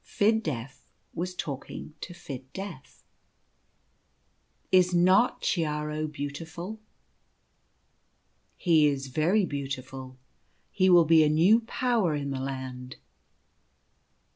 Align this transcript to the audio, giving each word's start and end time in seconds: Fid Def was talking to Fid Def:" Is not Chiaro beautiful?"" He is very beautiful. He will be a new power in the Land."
Fid 0.03 0.41
Def 0.41 0.81
was 1.13 1.35
talking 1.35 1.93
to 2.01 2.15
Fid 2.15 2.51
Def:" 2.53 3.03
Is 4.79 4.95
not 4.95 5.43
Chiaro 5.43 6.07
beautiful?"" 6.11 6.79
He 8.57 8.87
is 8.87 9.09
very 9.09 9.45
beautiful. 9.45 10.17
He 10.71 10.89
will 10.89 11.05
be 11.05 11.23
a 11.23 11.29
new 11.29 11.59
power 11.61 12.15
in 12.15 12.31
the 12.31 12.39
Land." 12.39 12.95